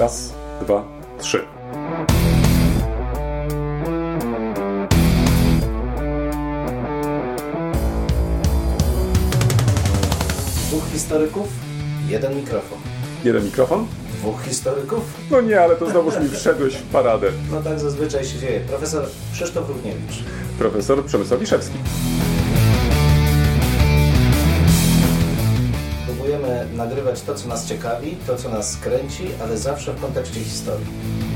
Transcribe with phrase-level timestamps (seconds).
[0.00, 0.84] Raz, dwa,
[1.18, 1.44] trzy.
[10.68, 11.48] Dwóch historyków,
[12.08, 12.78] jeden mikrofon.
[13.24, 13.86] Jeden mikrofon?
[14.18, 15.00] Dwóch historyków?
[15.30, 17.30] No nie, ale to znowuż mi wszedłeś w paradę.
[17.50, 18.60] No tak zazwyczaj się dzieje.
[18.60, 20.24] Profesor Krzysztof Równiewicz.
[20.58, 21.78] Profesor Przemysław Wiszewski.
[26.80, 31.29] Nagrywać to, co nas ciekawi, to, co nas kręci, ale zawsze w kontekście historii.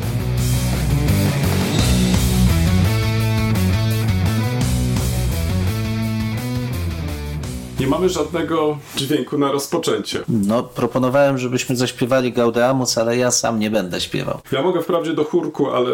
[7.85, 10.21] Nie mamy żadnego dźwięku na rozpoczęcie.
[10.29, 14.41] No, proponowałem, żebyśmy zaśpiewali Gaudeamus, ale ja sam nie będę śpiewał.
[14.53, 15.91] Ja mogę wprawdzie do chórku, ale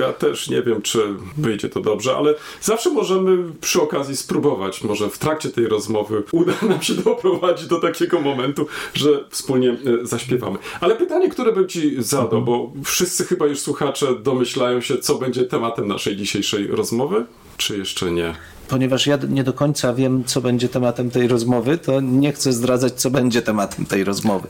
[0.00, 0.98] ja też nie wiem, czy
[1.36, 4.84] wyjdzie to dobrze, ale zawsze możemy przy okazji spróbować.
[4.84, 9.76] Może w trakcie tej rozmowy uda nam się doprowadzić do takiego momentu, że wspólnie e,
[10.02, 10.58] zaśpiewamy.
[10.80, 15.44] Ale pytanie, które bym ci zadał, bo wszyscy chyba już słuchacze domyślają się, co będzie
[15.44, 17.24] tematem naszej dzisiejszej rozmowy,
[17.56, 18.34] czy jeszcze nie?
[18.68, 22.92] Ponieważ ja nie do końca wiem, co będzie tematem tej rozmowy, to nie chcę zdradzać,
[22.92, 24.48] co będzie tematem tej rozmowy.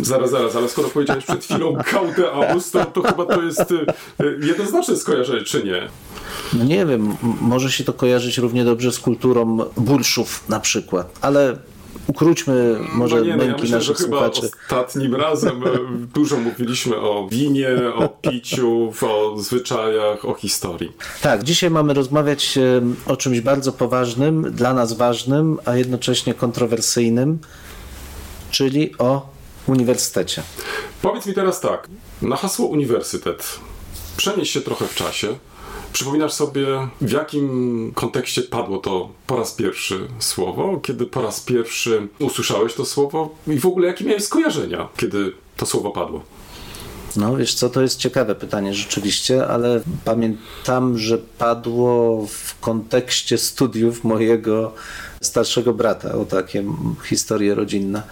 [0.00, 3.86] Zaraz, zaraz, ale skoro powiedziałeś przed chwilą Gaudeamus, to, to chyba to jest y,
[4.24, 5.88] y, jednoznaczne skojarzenie, czy nie?
[6.52, 11.56] No nie wiem, może się to kojarzyć równie dobrze z kulturą burszów na przykład, ale
[12.06, 14.50] ukróćmy może no nie, no ja męki myślę, że naszych chyba słuchaczy.
[14.62, 15.68] ostatnim razem e,
[16.14, 20.92] dużo mówiliśmy o winie, o piciu, o zwyczajach, o historii.
[21.22, 22.58] Tak, dzisiaj mamy rozmawiać
[23.06, 27.38] o czymś bardzo poważnym, dla nas ważnym, a jednocześnie kontrowersyjnym,
[28.50, 29.28] czyli o
[29.66, 30.42] uniwersytecie.
[31.02, 31.88] Powiedz mi teraz tak,
[32.22, 33.58] na hasło uniwersytet
[34.16, 35.28] przenieś się trochę w czasie.
[35.92, 36.66] Przypominasz sobie,
[37.00, 42.84] w jakim kontekście padło to po raz pierwszy słowo, kiedy po raz pierwszy usłyszałeś to
[42.84, 46.22] słowo i w ogóle jakie miałeś skojarzenia, kiedy to słowo padło?
[47.16, 54.04] No wiesz co, to jest ciekawe pytanie rzeczywiście, ale pamiętam, że padło w kontekście studiów
[54.04, 54.72] mojego
[55.20, 56.64] starszego brata o takie
[57.04, 58.02] historie rodzinne.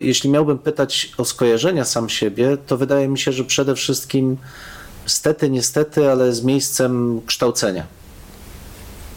[0.00, 4.36] Jeśli miałbym pytać o skojarzenia sam siebie, to wydaje mi się, że przede wszystkim
[5.08, 7.86] stety, niestety, ale z miejscem kształcenia.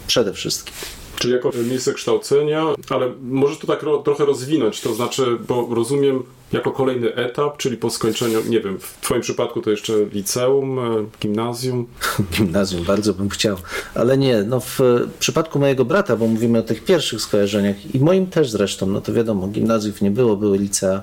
[0.06, 0.74] Przede wszystkim.
[1.16, 6.22] Czyli jako miejsce kształcenia, ale możesz to tak ro, trochę rozwinąć, to znaczy, bo rozumiem,
[6.52, 10.82] jako kolejny etap, czyli po skończeniu, nie wiem, w Twoim przypadku to jeszcze liceum, e,
[11.20, 11.86] gimnazjum.
[12.36, 13.56] Gimnazjum, bardzo bym chciał,
[13.94, 14.42] ale nie.
[14.42, 14.80] No w
[15.18, 19.12] przypadku mojego brata, bo mówimy o tych pierwszych skojarzeniach i moim też zresztą, no to
[19.12, 21.02] wiadomo, gimnazjów nie było, były licea,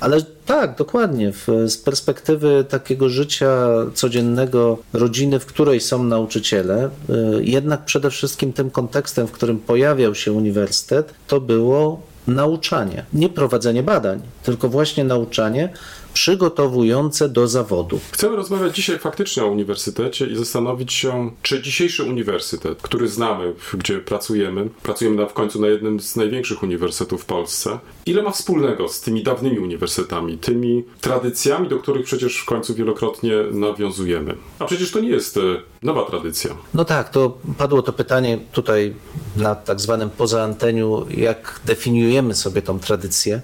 [0.00, 6.90] ale tak, dokładnie, w, z perspektywy takiego życia codziennego, rodziny, w której są nauczyciele,
[7.38, 13.04] y, jednak przede wszystkim tym kontekstem, w którym pojawiał się uniwersytet, to było nauczanie.
[13.12, 15.72] Nie prowadzenie badań, tylko właśnie nauczanie
[16.14, 18.00] przygotowujące do zawodu.
[18.12, 23.98] Chcemy rozmawiać dzisiaj faktycznie o uniwersytecie i zastanowić się, czy dzisiejszy uniwersytet, który znamy, gdzie
[23.98, 28.88] pracujemy, pracujemy na, w końcu na jednym z największych uniwersytetów w Polsce, ile ma wspólnego
[28.88, 34.36] z tymi dawnymi uniwersytetami, tymi tradycjami, do których przecież w końcu wielokrotnie nawiązujemy.
[34.58, 35.40] A przecież to nie jest e,
[35.82, 36.50] nowa tradycja.
[36.74, 38.94] No tak, to padło to pytanie tutaj
[39.36, 43.42] na tak zwanym poza anteniu, jak definiujemy sobie tą tradycję.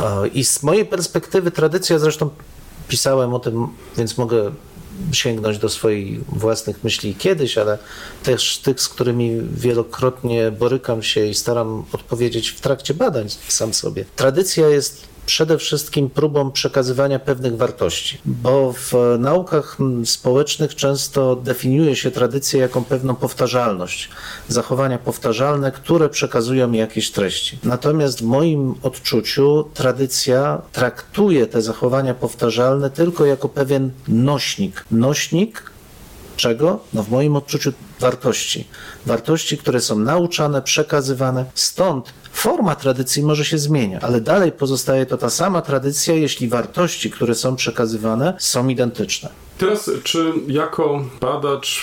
[0.00, 2.30] E, I z mojej perspektywy tradycja, zresztą
[2.88, 4.50] pisałem o tym, więc mogę
[5.12, 7.78] sięgnąć do swoich własnych myśli kiedyś, ale
[8.22, 14.04] też tych, z którymi wielokrotnie borykam się i staram odpowiedzieć w trakcie badań sam sobie.
[14.16, 22.10] Tradycja jest przede wszystkim próbą przekazywania pewnych wartości, bo w naukach społecznych często definiuje się
[22.10, 24.08] tradycję jako pewną powtarzalność,
[24.48, 27.58] zachowania powtarzalne, które przekazują jakieś treści.
[27.64, 34.84] Natomiast w moim odczuciu tradycja traktuje te zachowania powtarzalne tylko jako pewien nośnik.
[34.90, 35.62] Nośnik
[36.38, 36.80] czego?
[36.94, 38.66] No w moim odczuciu wartości.
[39.06, 41.44] Wartości, które są nauczane, przekazywane.
[41.54, 47.10] Stąd forma tradycji może się zmieniać, ale dalej pozostaje to ta sama tradycja, jeśli wartości,
[47.10, 49.28] które są przekazywane, są identyczne.
[49.58, 51.82] Teraz, czy jako badacz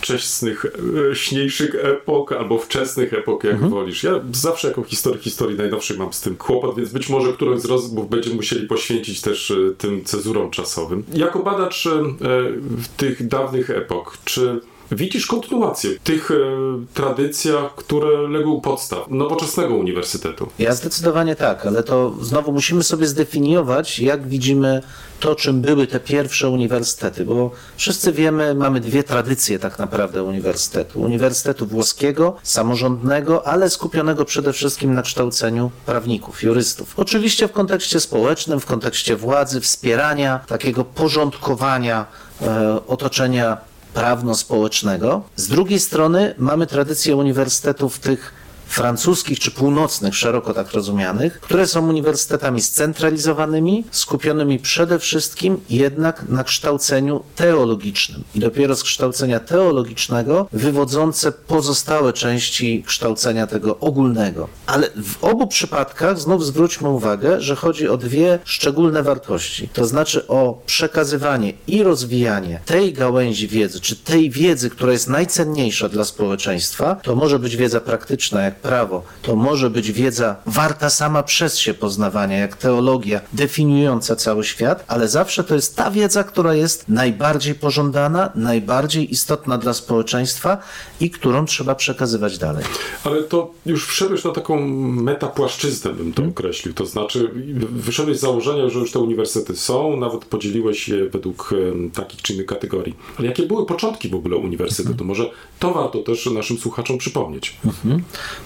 [0.00, 0.66] wczesnych,
[1.10, 4.02] e, śniejszych epok, albo wczesnych epok, jak wolisz.
[4.02, 7.64] Ja zawsze jako historyk historii najnowszych mam z tym kłopot, więc być może którąś z
[7.64, 11.04] rozmów będziemy musieli poświęcić też e, tym cezurom czasowym.
[11.14, 11.90] Jako badacz e,
[12.96, 14.60] tych dawnych epok, czy
[14.92, 16.34] widzisz kontynuację tych e,
[16.94, 20.48] tradycjach, które legły u podstaw nowoczesnego uniwersytetu?
[20.58, 24.82] Ja zdecydowanie tak, ale to znowu musimy sobie zdefiniować, jak widzimy
[25.20, 31.00] to, czym były te pierwsze uniwersytety, bo wszyscy wiemy, mamy dwie tradycje tak naprawdę uniwersytetu.
[31.00, 36.94] Uniwersytetu włoskiego, samorządnego, ale skupionego przede wszystkim na kształceniu prawników, jurystów.
[36.96, 42.06] Oczywiście w kontekście społecznym, w kontekście władzy, wspierania, takiego porządkowania
[42.42, 45.22] e, otoczenia prawno-społecznego.
[45.36, 48.32] Z drugiej strony mamy tradycję uniwersytetów tych
[48.68, 56.44] francuskich czy północnych, szeroko tak rozumianych, które są uniwersytetami scentralizowanymi, skupionymi przede wszystkim jednak na
[56.44, 58.24] kształceniu teologicznym.
[58.34, 64.48] I dopiero z kształcenia teologicznego wywodzące pozostałe części kształcenia tego ogólnego.
[64.66, 69.68] Ale w obu przypadkach znów zwróćmy uwagę, że chodzi o dwie szczególne wartości.
[69.72, 75.88] To znaczy o przekazywanie i rozwijanie tej gałęzi wiedzy, czy tej wiedzy, która jest najcenniejsza
[75.88, 76.94] dla społeczeństwa.
[77.02, 81.74] To może być wiedza praktyczna, jak prawo, to może być wiedza warta sama przez się
[81.74, 87.54] poznawania, jak teologia, definiująca cały świat, ale zawsze to jest ta wiedza, która jest najbardziej
[87.54, 90.58] pożądana, najbardziej istotna dla społeczeństwa
[91.00, 92.64] i którą trzeba przekazywać dalej.
[93.04, 96.74] Ale to już wszedłeś na taką metapłaszczyznę, bym to określił.
[96.74, 97.30] To znaczy,
[97.70, 101.54] wyszedłeś z założenia, że już te uniwersytety są, nawet podzieliłeś je według
[101.94, 102.96] takich czy innych kategorii.
[103.18, 105.04] Ale jakie były początki w ogóle uniwersytetu?
[105.04, 107.56] Może to warto też naszym słuchaczom przypomnieć.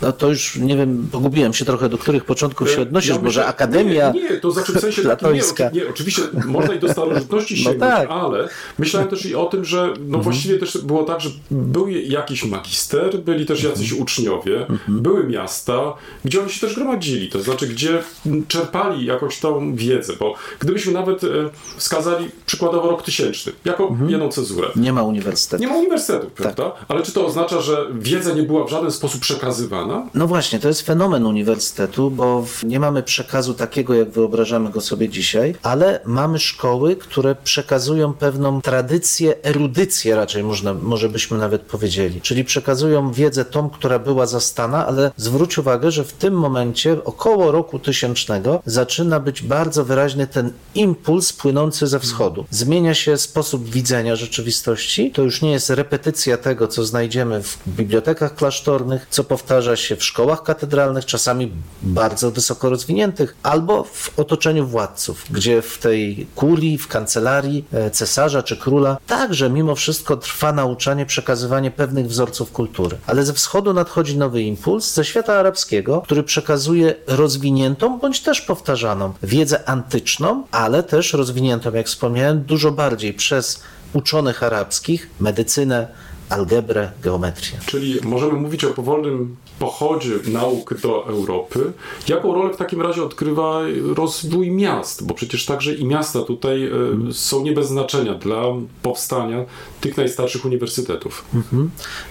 [0.03, 3.25] No to już nie wiem, pogubiłem się trochę, do których początków się odnosisz, Ja może
[3.27, 5.03] myślę- Akademia Nie, nie, to znaczy w sensie
[5.33, 8.11] nie, nie, oczywiście można i do starożytności No sięgnąć, tak.
[8.11, 10.23] ale myślałem też i o tym, że no Mhm.
[10.23, 14.03] właściwie też było tak, że był jakiś magister, byli też jacyś Mhm.
[14.03, 15.95] uczniowie, były miasta,
[16.25, 18.03] gdzie oni się też gromadzili, to znaczy gdzie
[18.49, 21.29] czerpali jakąś tą wiedzę, bo gdybyśmy nawet e,
[21.77, 24.11] wskazali przykładowo rok tysięczny, jako Mhm.
[24.11, 25.63] jedną cezurę, Nie ma uniwersytetu.
[25.63, 26.71] nie ma uniwersytetu, prawda?
[26.71, 26.85] Tak.
[26.89, 29.92] Ale czy to oznacza, że wiedza nie była w żaden sposób przekazywana?
[30.15, 35.09] No właśnie, to jest fenomen uniwersytetu, bo nie mamy przekazu takiego, jak wyobrażamy go sobie
[35.09, 42.21] dzisiaj, ale mamy szkoły, które przekazują pewną tradycję, erudycję raczej można, może byśmy nawet powiedzieli.
[42.21, 47.53] Czyli przekazują wiedzę tą, która była zastana, ale zwróć uwagę, że w tym momencie, około
[47.53, 52.45] roku tysięcznego, zaczyna być bardzo wyraźny ten impuls płynący ze wschodu.
[52.51, 55.11] Zmienia się sposób widzenia rzeczywistości.
[55.11, 60.05] To już nie jest repetycja tego, co znajdziemy w bibliotekach klasztornych, co powtarza się w
[60.05, 61.53] szkołach katedralnych, czasami
[61.83, 68.43] bardzo wysoko rozwiniętych, albo w otoczeniu władców, gdzie w tej kurii, w kancelarii e, cesarza
[68.43, 72.99] czy króla także mimo wszystko trwa nauczanie, przekazywanie pewnych wzorców kultury.
[73.07, 79.13] Ale ze wschodu nadchodzi nowy impuls ze świata arabskiego, który przekazuje rozwiniętą bądź też powtarzaną
[79.23, 83.63] wiedzę antyczną, ale też rozwiniętą, jak wspomniałem, dużo bardziej przez
[83.93, 85.89] uczonych arabskich, medycynę,
[86.33, 87.59] algebrę, geometrię.
[87.67, 91.73] Czyli możemy mówić o powolnym pochodzie nauk do Europy.
[92.09, 93.61] Jaką rolę w takim razie odgrywa
[93.97, 95.07] rozwój miast?
[95.07, 96.71] Bo przecież także i miasta tutaj e,
[97.13, 98.43] są nie bez znaczenia dla
[98.83, 99.45] powstania
[99.81, 101.25] tych najstarszych uniwersytetów.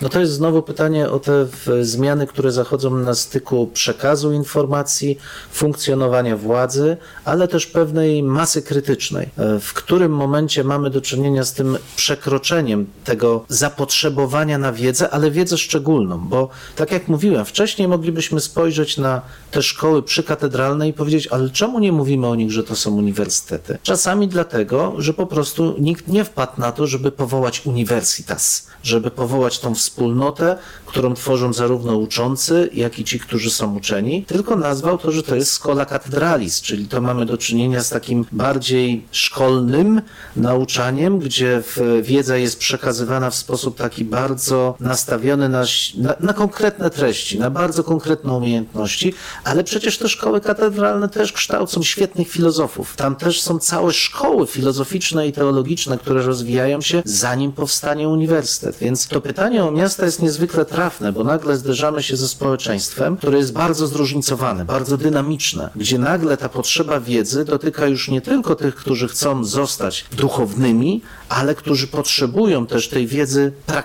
[0.01, 1.47] No to jest znowu pytanie o te
[1.81, 5.17] zmiany, które zachodzą na styku przekazu informacji,
[5.51, 9.29] funkcjonowania władzy, ale też pewnej masy krytycznej.
[9.37, 14.10] E, W którym momencie mamy do czynienia z tym przekroczeniem tego zapotrzebowania
[14.57, 19.21] na wiedzę, ale wiedzę szczególną, bo tak jak mówiłem, wcześniej moglibyśmy spojrzeć na
[19.51, 23.77] te szkoły przykatedralne i powiedzieć, ale czemu nie mówimy o nich, że to są uniwersytety?
[23.83, 29.59] Czasami dlatego, że po prostu nikt nie wpadł na to, żeby powołać universitas, żeby powołać
[29.59, 35.11] tą wspólnotę, którą tworzą zarówno uczący, jak i ci, którzy są uczeni, tylko nazwał to,
[35.11, 40.01] że to jest schola cathedralis, czyli to mamy do czynienia z takim bardziej szkolnym
[40.35, 41.63] nauczaniem, gdzie
[42.01, 45.63] wiedza jest przekazywana w sposób taki bardzo nastawiony na,
[45.97, 51.83] na, na konkretne treści, na bardzo konkretne umiejętności, ale przecież te szkoły katedralne też kształcą
[51.83, 52.95] świetnych filozofów.
[52.95, 58.77] Tam też są całe szkoły filozoficzne i teologiczne, które rozwijają się zanim powstanie uniwersytet.
[58.77, 63.37] Więc to pytanie o miasta jest niezwykle trafne, bo nagle zderzamy się ze społeczeństwem, które
[63.37, 68.75] jest bardzo zróżnicowane, bardzo dynamiczne, gdzie nagle ta potrzeba wiedzy dotyka już nie tylko tych,
[68.75, 73.80] którzy chcą zostać duchownymi, ale którzy potrzebują też tej wiedzy praktycznej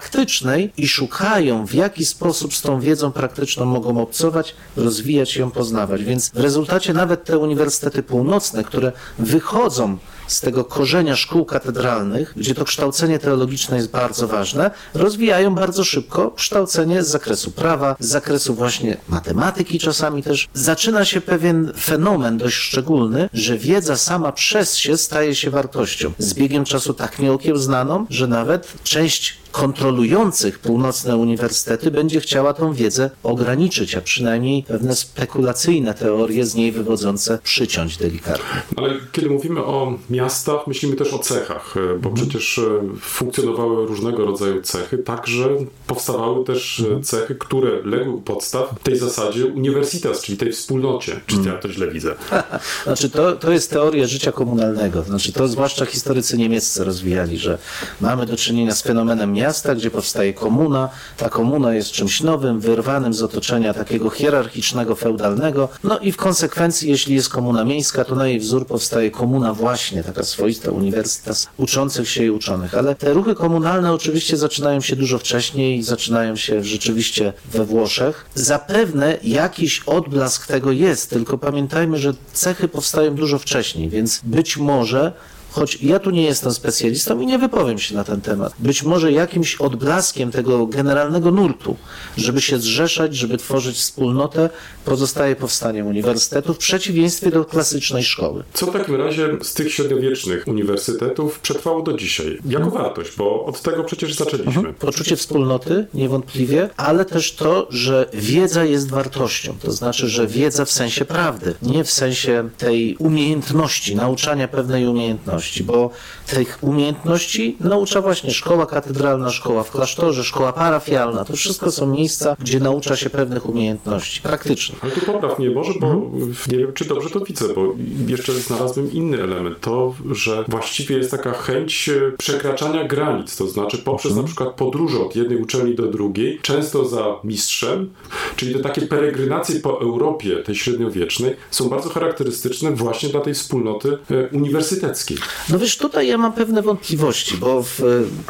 [0.77, 6.05] i szukają, w jaki sposób z tą wiedzą praktyczną mogą obcować, rozwijać ją, poznawać.
[6.05, 12.55] Więc w rezultacie nawet te uniwersytety północne, które wychodzą z tego korzenia szkół katedralnych, gdzie
[12.55, 18.55] to kształcenie teologiczne jest bardzo ważne, rozwijają bardzo szybko kształcenie z zakresu prawa, z zakresu
[18.55, 20.49] właśnie matematyki czasami też.
[20.55, 26.13] Zaczyna się pewien fenomen dość szczególny, że wiedza sama przez się staje się wartością.
[26.19, 33.11] Z biegiem czasu tak nieokiełznaną, że nawet część kontrolujących północne uniwersytety będzie chciała tą wiedzę
[33.23, 38.63] ograniczyć, a przynajmniej pewne spekulacyjne teorie z niej wywodzące przyciąć delikatnie.
[38.77, 42.15] Ale kiedy mówimy o miastach, myślimy też o cechach, e, bo mhm.
[42.15, 42.63] przecież e,
[43.01, 45.49] funkcjonowały różnego rodzaju cechy, także
[45.87, 47.03] powstawały też mhm.
[47.03, 51.21] cechy, które legły u podstaw tej zasadzie uniwersytas, czyli tej wspólnocie.
[51.27, 52.15] Czy ja to źle widzę?
[52.85, 55.03] znaczy to, to jest teoria życia komunalnego.
[55.03, 57.59] Znaczy to zwłaszcza historycy niemieccy rozwijali, że
[58.01, 59.46] mamy do czynienia z fenomenem miasta,
[59.77, 60.89] gdzie powstaje komuna.
[61.17, 65.69] Ta komuna jest czymś nowym, wyrwanym z otoczenia takiego hierarchicznego, feudalnego.
[65.85, 70.03] No i w konsekwencji, jeśli jest komuna miejska, to na jej wzór powstaje komuna właśnie,
[70.03, 72.75] taka swoista uniwersytet uczących się i uczonych.
[72.75, 78.27] Ale te ruchy komunalne oczywiście zaczynają się dużo wcześniej zaczynają się rzeczywiście we Włoszech.
[78.35, 85.13] Zapewne jakiś odblask tego jest, tylko pamiętajmy, że cechy powstają dużo wcześniej, więc być może
[85.57, 88.53] choć ja tu nie jestem specjalistą i nie wypowiem się na ten temat.
[88.59, 91.77] Być może jakimś odblaskiem tego generalnego nurtu,
[92.17, 94.51] żeby się zrzeszać, żeby tworzyć wspólnotę,
[94.85, 98.43] pozostaje powstanie uniwersytetu w przeciwieństwie do klasycznej szkoły.
[98.53, 102.39] Co w takim razie z tych średniowiecznych uniwersytetów przetrwało do dzisiaj?
[102.45, 102.83] Jako mhm.
[102.83, 104.57] wartość, bo od tego przecież zaczęliśmy.
[104.57, 104.75] Mhm.
[104.75, 109.55] Poczucie wspólnoty, niewątpliwie, ale też to, że wiedza jest wartością.
[109.63, 115.46] To znaczy, że wiedza w sensie prawdy, nie w sensie tej umiejętności, nauczania pewnej umiejętności
[115.47, 115.91] umiejętności, bo
[116.27, 121.25] tych umiejętności naucza właśnie szkoła katedralna, szkoła w klasztorze, szkoła parafialna.
[121.25, 124.79] To wszystko są miejsca, gdzie naucza się pewnych umiejętności praktycznych.
[124.85, 126.35] Ale tu popraw mnie bo mhm.
[126.49, 127.75] nie wiem, czy dobrze to widzę, bo
[128.07, 129.61] jeszcze znalazłem inny element.
[129.61, 134.23] To, że właściwie jest taka chęć e, przekraczania granic, to znaczy poprzez mhm.
[134.23, 137.91] na przykład podróże od jednej uczelni do drugiej, często za mistrzem,
[138.37, 143.99] czyli te takie peregrinacje po Europie, tej średniowiecznej, są bardzo charakterystyczne właśnie dla tej wspólnoty
[144.11, 145.17] e, uniwersyteckiej.
[145.49, 147.81] No wiesz, tutaj ja mam pewne wątpliwości, bo w,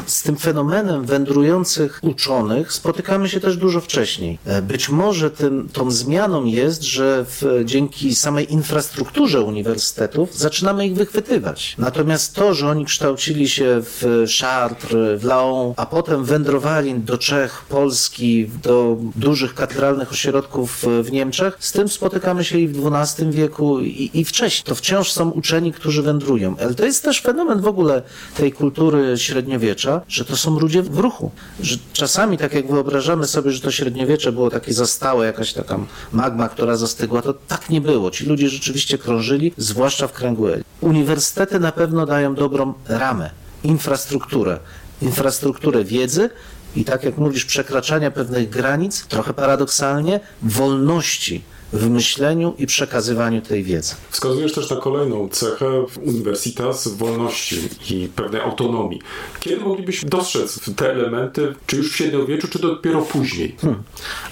[0.07, 4.39] z tym fenomenem wędrujących uczonych spotykamy się też dużo wcześniej.
[4.45, 10.95] E, być może tym, tą zmianą jest, że w, dzięki samej infrastrukturze uniwersytetów zaczynamy ich
[10.95, 11.75] wychwytywać.
[11.79, 17.65] Natomiast to, że oni kształcili się w Chartres, w Laon, a potem wędrowali do Czech,
[17.69, 23.81] Polski, do dużych katedralnych ośrodków w Niemczech, z tym spotykamy się i w XII wieku
[23.81, 24.65] i, i wcześniej.
[24.65, 26.57] To wciąż są uczeni, którzy wędrują.
[26.61, 28.03] Ale to jest też fenomen w ogóle
[28.37, 31.31] tej kultury średniowiecza, że to są ludzie w ruchu.
[31.61, 35.79] Że czasami, tak jak wyobrażamy sobie, że to średniowiecze było takie zastałe, jakaś taka
[36.13, 38.11] magma, która zastygła, to tak nie było.
[38.11, 40.63] Ci ludzie rzeczywiście krążyli, zwłaszcza w kręgu Eli.
[40.81, 43.31] Uniwersytety na pewno dają dobrą ramę,
[43.65, 44.59] infrastrukturę.
[45.03, 46.31] Infrastrukturę wiedzy,
[46.77, 51.43] i tak jak mówisz, przekraczania pewnych granic, trochę paradoksalnie, wolności
[51.73, 53.95] w myśleniu i przekazywaniu tej wiedzy.
[54.11, 59.01] Wskazujesz też na kolejną cechę uniwersytas wolności i pewnej autonomii.
[59.41, 63.57] Kiedy moglibyśmy dostrzec te elementy, czy już w średniowieczu, czy dopiero później?
[63.61, 63.83] Hmm.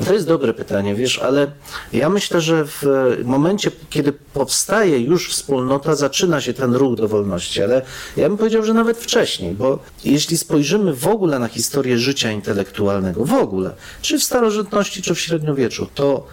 [0.06, 1.52] To jest dobre pytanie, wiesz, ale
[1.92, 2.82] ja myślę, że w
[3.24, 7.82] momencie, kiedy powstaje już wspólnota, zaczyna się ten ruch do wolności, ale
[8.16, 13.24] ja bym powiedział, że nawet wcześniej, bo jeśli spojrzymy w ogóle na historię życia intelektualnego,
[13.24, 16.26] w ogóle, czy w starożytności, czy w średniowieczu, to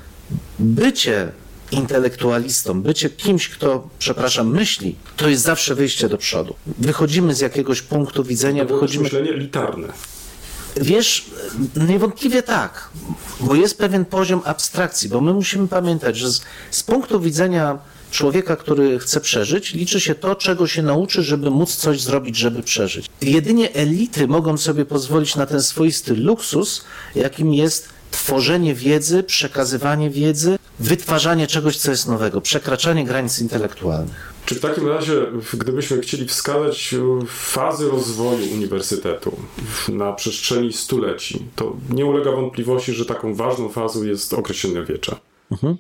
[0.60, 1.32] bycie
[1.72, 6.56] intelektualistą, bycie kimś, kto, przepraszam, myśli, to jest zawsze wyjście do przodu.
[6.78, 9.04] Wychodzimy z jakiegoś punktu widzenia, to wychodzimy...
[9.04, 9.88] myślenie elitarne.
[10.76, 11.26] Wiesz,
[11.88, 12.90] niewątpliwie tak,
[13.40, 17.80] bo jest pewien poziom abstrakcji, bo my musimy pamiętać, że z, z punktu widzenia
[18.12, 22.64] człowieka, który chce przeżyć, liczy się to, czego się nauczy, żeby móc coś zrobić, żeby
[22.64, 23.06] przeżyć.
[23.22, 26.84] Jedynie elity mogą sobie pozwolić na ten swoisty luksus,
[27.16, 34.34] jakim jest tworzenie wiedzy, przekazywanie wiedzy, wytwarzanie czegoś, co jest nowego, przekraczanie granic intelektualnych.
[34.46, 35.14] Czy w takim razie,
[35.54, 36.96] gdybyśmy chcieli wskazać
[37.28, 39.38] fazy rozwoju uniwersytetu
[39.90, 45.20] na przestrzeni stuleci, to nie ulega wątpliwości, że taką ważną fazą jest okres średniowiecza.
[45.52, 45.78] Mhm.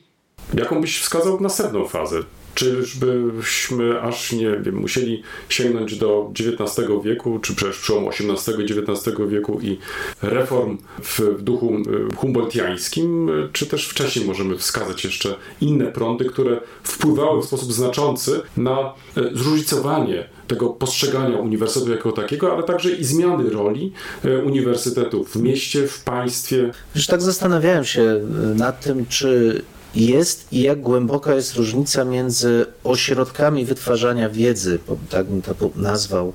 [0.53, 2.19] Jaką byś wskazał następną fazę?
[2.55, 9.17] Czyżbyśmy aż nie wiem, musieli sięgnąć do XIX wieku, czy przecież przełomu XVIII i XIX
[9.27, 9.77] wieku i
[10.21, 11.75] reform w duchu
[12.11, 18.41] y, humboldtiańskim, czy też wcześniej możemy wskazać jeszcze inne prądy, które wpływały w sposób znaczący
[18.57, 23.91] na y, zróżnicowanie tego postrzegania uniwersytetu jako takiego, ale także i zmiany roli
[24.25, 26.71] y, uniwersytetu w mieście, w państwie.
[26.95, 28.21] Już tak zastanawiałem się
[28.55, 29.61] nad tym, czy
[29.95, 34.79] jest i jak głęboka jest różnica między ośrodkami wytwarzania wiedzy,
[35.09, 36.33] tak bym to nazwał,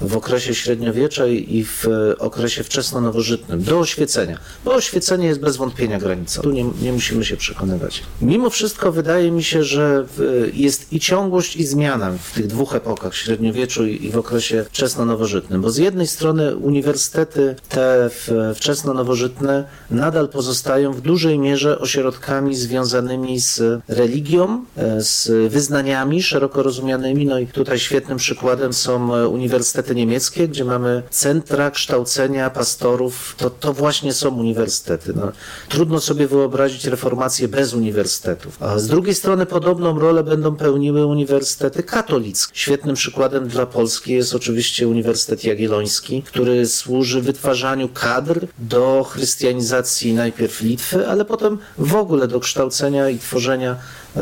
[0.00, 1.86] w okresie średniowiecza i w
[2.18, 6.42] okresie wczesno-nowożytnym do oświecenia, bo oświecenie jest bez wątpienia granicą.
[6.42, 8.02] Tu nie, nie musimy się przekonywać.
[8.20, 10.06] Mimo wszystko wydaje mi się, że
[10.52, 15.70] jest i ciągłość, i zmiana w tych dwóch epokach, średniowieczu i w okresie wczesno-nowożytnym, bo
[15.70, 18.10] z jednej strony uniwersytety te
[18.54, 27.26] wczesno-nowożytne nadal pozostają w dużej mierze ośrodkami związanymi z religią, e, z wyznaniami szeroko rozumianymi,
[27.26, 33.34] no i tutaj świetnym przykładem są e, uniwersytety uniwersytety niemieckie, gdzie mamy centra kształcenia pastorów,
[33.36, 35.12] to, to właśnie są uniwersytety.
[35.16, 35.32] No,
[35.68, 38.62] trudno sobie wyobrazić reformację bez uniwersytetów.
[38.62, 42.52] A z drugiej strony podobną rolę będą pełniły uniwersytety katolickie.
[42.54, 50.60] Świetnym przykładem dla Polski jest oczywiście Uniwersytet Jagielloński, który służy wytwarzaniu kadr do chrystianizacji najpierw
[50.60, 53.76] Litwy, ale potem w ogóle do kształcenia i tworzenia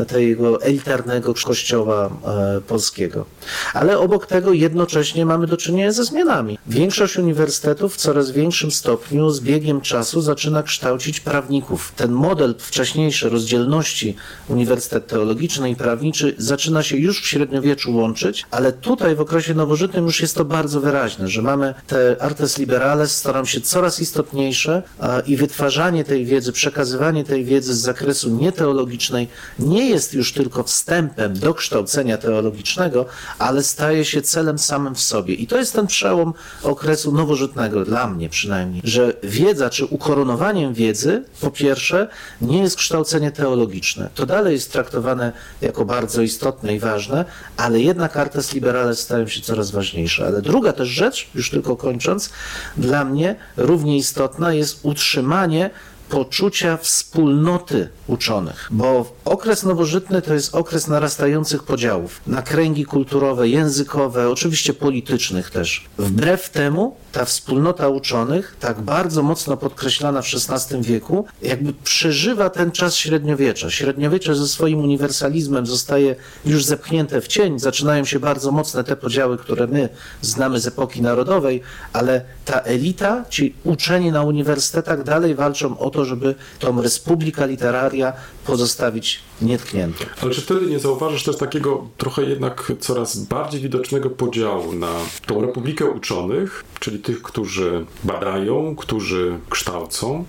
[0.07, 2.09] tego elitarnego kościoła
[2.57, 3.25] e, polskiego.
[3.73, 6.57] Ale obok tego jednocześnie mamy do czynienia ze zmianami.
[6.67, 11.93] Większość uniwersytetów w coraz większym stopniu z biegiem czasu zaczyna kształcić prawników.
[11.95, 14.15] Ten model wcześniejszy rozdzielności
[14.47, 20.05] Uniwersytet Teologiczny i Prawniczy zaczyna się już w średniowieczu łączyć, ale tutaj w okresie nowożytnym
[20.05, 24.83] już jest to bardzo wyraźne, że mamy te artes liberales staram się coraz istotniejsze
[25.27, 29.27] i wytwarzanie tej wiedzy, przekazywanie tej wiedzy z zakresu nieteologicznej
[29.59, 33.05] nie nie jest już tylko wstępem do kształcenia teologicznego,
[33.39, 35.33] ale staje się celem samym w sobie.
[35.33, 41.23] I to jest ten przełom okresu nowożytnego, dla mnie przynajmniej, że wiedza czy ukoronowaniem wiedzy,
[41.41, 42.07] po pierwsze,
[42.41, 44.09] nie jest kształcenie teologiczne.
[44.15, 47.25] To dalej jest traktowane jako bardzo istotne i ważne,
[47.57, 50.25] ale jednak artes liberales stają się coraz ważniejsze.
[50.25, 52.29] Ale druga też rzecz, już tylko kończąc,
[52.77, 55.69] dla mnie równie istotna jest utrzymanie
[56.09, 64.29] poczucia wspólnoty uczonych, bo okres nowożytny to jest okres narastających podziałów na kręgi kulturowe, językowe,
[64.29, 65.85] oczywiście politycznych też.
[65.97, 72.71] Wbrew temu ta wspólnota uczonych, tak bardzo mocno podkreślana w XVI wieku, jakby przeżywa ten
[72.71, 73.69] czas średniowiecza.
[73.69, 79.37] Średniowiecze ze swoim uniwersalizmem zostaje już zepchnięte w cień, zaczynają się bardzo mocne te podziały,
[79.37, 79.89] które my
[80.21, 81.61] znamy z epoki narodowej,
[81.93, 88.13] ale ta elita, ci uczeni na uniwersytetach dalej walczą o to, żeby tą Republika Literaria
[88.45, 90.05] pozostawić nietkniętą.
[90.21, 94.91] Ale czy wtedy nie zauważysz też takiego trochę jednak coraz bardziej widocznego podziału na
[95.25, 100.25] tą Republikę Uczonych, czyli tych, którzy badają, którzy kształcą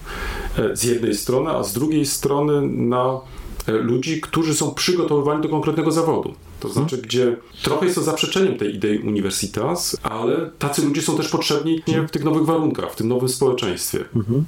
[0.59, 3.21] e, z jednej strony, a z drugiej strony na
[3.67, 6.35] e, ludzi, którzy są przygotowywani do konkretnego zawodu.
[6.65, 11.29] To znaczy, gdzie trochę jest to zaprzeczeniem tej idei Universitas, ale tacy ludzie są też
[11.29, 14.05] potrzebni w tych nowych warunkach, w tym nowym społeczeństwie.
[14.17, 14.45] Mhm.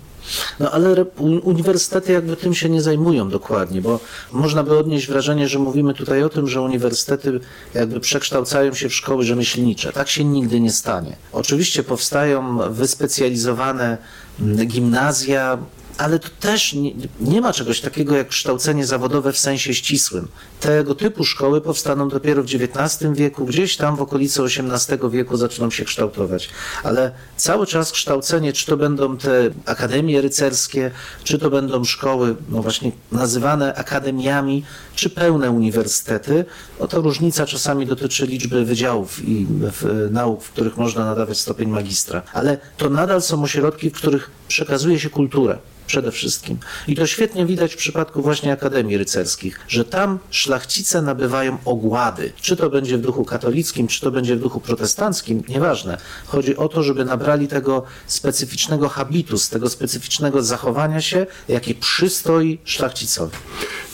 [0.61, 1.05] No ale
[1.42, 4.00] uniwersytety jakby tym się nie zajmują dokładnie, bo
[4.33, 7.40] można by odnieść wrażenie, że mówimy tutaj o tym, że uniwersytety
[7.74, 9.92] jakby przekształcają się w szkoły rzemieślnicze.
[9.92, 11.16] Tak się nigdy nie stanie.
[11.33, 13.98] Oczywiście powstają wyspecjalizowane
[14.66, 15.59] gimnazja,
[15.98, 20.28] ale to też nie, nie, ma czegoś takiego jak kształcenie zawodowe w sensie ścisłym.
[20.61, 25.70] Tego typu szkoły powstaną dopiero w XIX wieku, gdzieś tam w okolicy XVIII wieku zaczną
[25.70, 26.48] się kształtować.
[26.82, 30.90] Ale cały czas kształcenie, czy to będą te akademie rycerskie,
[31.24, 36.44] czy to będą szkoły, no właśnie nazywane akademiami, czy pełne uniwersytety,
[36.80, 41.68] no to różnica czasami dotyczy liczby wydziałów i w, nauk, w których można nadawać stopień
[41.68, 42.22] magistra.
[42.32, 45.59] Ale to nadal są ośrodki, w których przekazuje się kulturę
[45.96, 46.59] przede wszystkim.
[46.88, 52.32] I to świetnie widać w przypadku właśnie Akademii Rycerskich, że tam szlachcice nabywają ogłady.
[52.40, 55.98] Czy to będzie w duchu katolickim, czy to będzie w duchu protestanckim, nieważne.
[56.26, 62.59] Chodzi o to, żeby nabrali tego specyficznego habitu, z tego specyficznego zachowania się, jakie przystoi
[62.64, 63.37] szlachcicowi.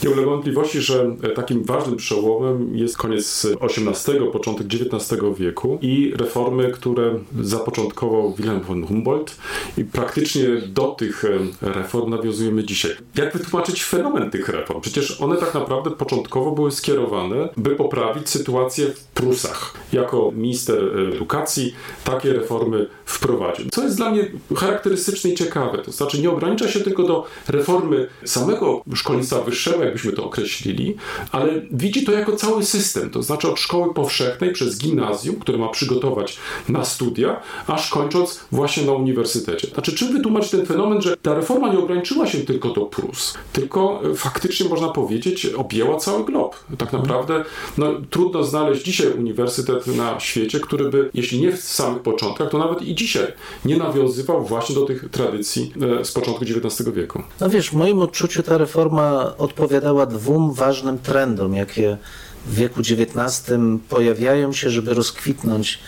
[0.03, 6.71] Nie ulega wątpliwości, że takim ważnym przełomem jest koniec XVIII, początek XIX wieku i reformy,
[6.71, 9.37] które zapoczątkował Wilhelm von Humboldt
[9.77, 11.23] i praktycznie do tych
[11.61, 12.91] reform reform nawiązujemy dzisiaj.
[13.15, 14.81] Jak wytłumaczyć fenomen tych reform?
[14.81, 19.73] Przecież one tak naprawdę początkowo były skierowane, by poprawić sytuację w Prusach.
[19.93, 23.69] Jako minister edukacji takie reformy wprowadził.
[23.71, 28.07] Co jest dla mnie charakterystyczne i ciekawe, to znaczy nie ogranicza się tylko do reformy
[28.25, 30.95] samego szkolnictwa wyższego, jakbyśmy to określili,
[31.31, 35.69] ale widzi to jako cały system, to znaczy od szkoły powszechnej przez gimnazjum, które ma
[35.69, 36.37] przygotować
[36.69, 39.67] na studia, aż kończąc właśnie na uniwersytecie.
[39.67, 44.01] Znaczy, czym wytłumaczyć ten fenomen, że ta reforma nie ograniczyła się tylko do Prus, tylko
[44.11, 46.55] e, faktycznie można powiedzieć objęła cały glob.
[46.77, 47.03] Tak mhm.
[47.03, 47.43] naprawdę
[47.77, 52.57] no, trudno znaleźć dzisiaj uniwersytet na świecie, który by, jeśli nie w samych początkach, to
[52.57, 53.27] nawet i dzisiaj
[53.65, 57.23] nie nawiązywał właśnie do tych tradycji e, z początku XIX wieku.
[57.41, 61.97] No wiesz, w moim odczuciu ta reforma odpowiada odpowiadała dwóm ważnym trendom, jakie
[62.45, 63.51] w wieku XIX
[63.89, 65.79] pojawiają się, żeby rozkwitnąć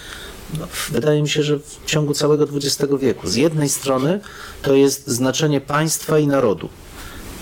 [0.60, 3.28] no, wydaje mi się, że w ciągu całego XX wieku.
[3.28, 4.20] Z jednej strony
[4.62, 6.70] to jest znaczenie państwa i narodu.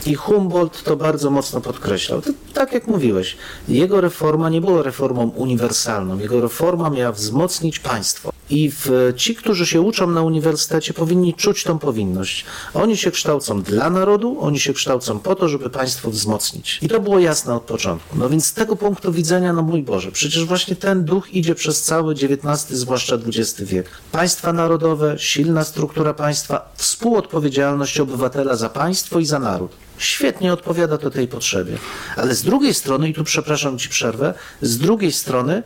[0.06, 2.21] I Humboldt to bardzo mocno podkreślał.
[2.21, 6.19] To, tak jak mówiłeś, jego reforma nie była reformą uniwersalną.
[6.19, 8.33] Jego reforma miała wzmocnić państwo.
[8.53, 12.45] I w, ci, którzy się uczą na uniwersytecie, powinni czuć tą powinność.
[12.73, 16.79] Oni się kształcą dla narodu, oni się kształcą po to, żeby państwo wzmocnić.
[16.81, 18.17] I to było jasne od początku.
[18.17, 21.83] No więc z tego punktu widzenia, no mój Boże, przecież właśnie ten duch idzie przez
[21.83, 23.89] cały XIX, zwłaszcza XX wiek.
[24.11, 29.71] Państwa narodowe, silna struktura państwa, współodpowiedzialność obywatela za państwo i za naród.
[29.97, 31.77] Świetnie odpowiada to tej potrzebie.
[32.17, 35.63] Ale z drugiej strony, i tu przepraszam ci przerwę, z drugiej strony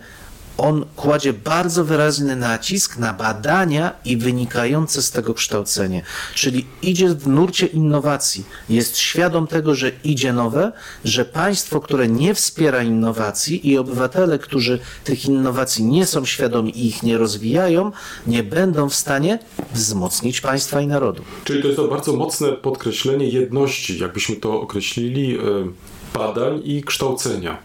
[0.58, 6.04] on kładzie bardzo wyraźny nacisk na badania i wynikające z tego kształcenie.
[6.36, 8.46] Czyli idzie w nurcie innowacji.
[8.70, 10.72] Jest świadom tego, że idzie nowe,
[11.06, 16.88] że państwo, które nie wspiera innowacji i obywatele, którzy tych innowacji nie są świadomi i
[16.88, 17.92] ich nie rozwijają,
[18.28, 19.40] nie będą w stanie
[19.74, 21.24] wzmocnić państwa i narodu.
[21.44, 25.42] Czyli to jest to bardzo mocne podkreślenie jedności, jakbyśmy to określili, e,
[26.14, 27.58] badań i kształcenia.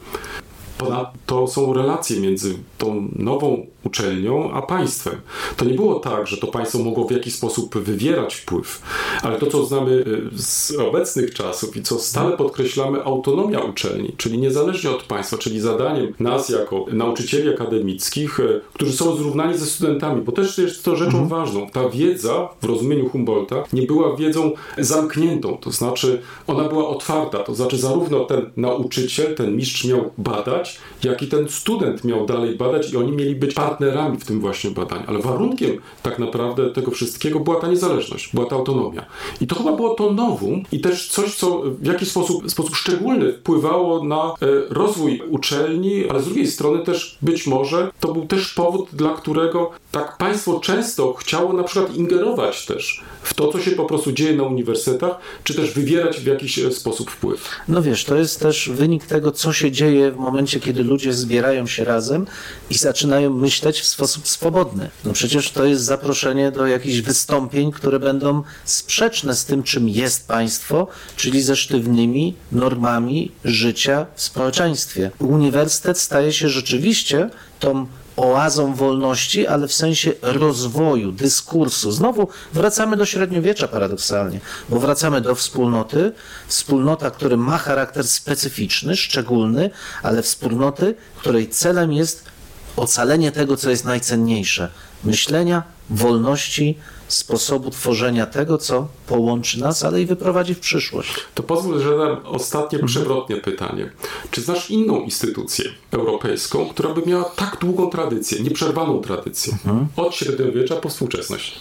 [0.84, 5.14] Ponadto są relacje między tą nową uczelnią a państwem.
[5.56, 8.82] To nie było tak, że to państwo mogło w jakiś sposób wywierać wpływ,
[9.22, 14.38] ale to, co znamy y, z obecnych czasów i co stale podkreślamy, autonomia uczelni, czyli
[14.38, 20.22] niezależnie od państwa, czyli zadaniem nas jako nauczycieli akademickich, y, którzy są zrównani ze studentami,
[20.22, 21.28] bo też jest to rzeczą mhm.
[21.28, 21.70] ważną.
[21.70, 27.54] Ta wiedza w rozumieniu Humboldta nie była wiedzą zamkniętą, to znaczy ona była otwarta, to
[27.54, 32.92] znaczy zarówno ten nauczyciel, ten mistrz miał badać, jak i ten student miał dalej badać
[32.92, 33.71] i oni mieli być partnerami
[34.20, 35.04] w tym właśnie badaniu.
[35.06, 39.06] Ale warunkiem tak naprawdę tego wszystkiego była ta niezależność, była ta autonomia.
[39.40, 43.32] I to chyba było to nowum i też coś, co w jakiś sposób, sposób szczególny
[43.32, 48.54] wpływało na e, rozwój uczelni, ale z drugiej strony też być może to był też
[48.54, 53.70] powód, dla którego tak państwo często chciało na przykład ingerować też w to, co się
[53.70, 57.48] po prostu dzieje na uniwersytetach, czy też wywierać w jakiś e, sposób wpływ.
[57.68, 61.66] No wiesz, to jest też wynik tego, co się dzieje w momencie, kiedy ludzie zbierają
[61.66, 62.26] się razem
[62.70, 64.90] i zaczynają myśleć w sposób swobodny.
[65.04, 70.28] No przecież to jest zaproszenie do jakichś wystąpień, które będą sprzeczne z tym, czym jest
[70.28, 75.10] państwo, czyli ze sztywnymi normami życia w społeczeństwie.
[75.18, 81.92] Uniwersytet staje się rzeczywiście tą oazą wolności, ale w sensie rozwoju, dyskursu.
[81.92, 86.12] Znowu wracamy do średniowiecza paradoksalnie, bo wracamy do wspólnoty,
[86.46, 89.70] wspólnota, która ma charakter specyficzny, szczególny,
[90.02, 92.31] ale wspólnoty, której celem jest
[92.76, 94.68] ocalenie tego, co jest najcenniejsze
[95.04, 101.14] myślenia, wolności, sposobu tworzenia tego, co połączy nas, ale i wyprowadzi w przyszłość.
[101.34, 103.90] To pozwól, że dam ostatnie przewrotnie pytanie.
[104.30, 109.86] Czy znasz inną instytucję europejską, która by miała tak długą tradycję, nieprzerwaną tradycję, mhm.
[109.96, 111.60] od średniowiecza po współczesność?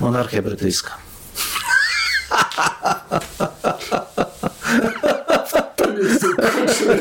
[0.00, 0.96] Monarchia brytyjska.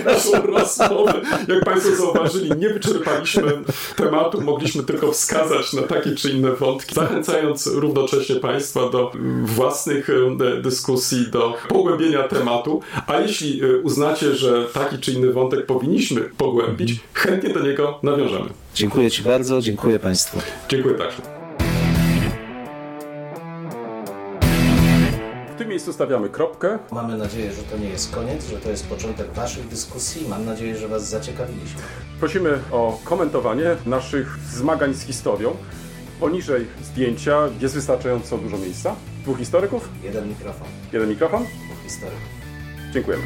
[0.06, 1.22] naszą rozmowę.
[1.48, 3.52] Jak Państwo zauważyli, nie wyczerpaliśmy
[3.96, 9.12] tematu, mogliśmy tylko wskazać na takie czy inne wątki, zachęcając równocześnie Państwa do
[9.44, 12.82] własnych e, dyskusji, do pogłębienia tematu.
[13.08, 18.50] A jeśli e, uznacie, że taki czy inny wątek powinniśmy pogłębić, chętnie do niego nawiążemy.
[18.76, 20.40] Dziękuję Ci bardzo, dziękuję Państwu.
[20.70, 21.43] Dziękuję także.
[25.68, 26.80] Miejscu stawiamy kropkę.
[26.92, 30.28] Mamy nadzieję, że to nie jest koniec, że to jest początek Waszych dyskusji.
[30.30, 31.82] Mam nadzieję, że Was zaciekawiliśmy.
[32.20, 35.56] Prosimy o komentowanie naszych zmagań z historią.
[36.20, 38.96] Poniżej zdjęcia jest wystarczająco dużo miejsca.
[39.24, 39.90] Dwóch historyków?
[40.04, 40.68] Jeden mikrofon.
[40.94, 41.44] Jeden mikrofon?
[41.44, 42.30] Dwóch historyków.
[42.94, 43.24] Dziękujemy.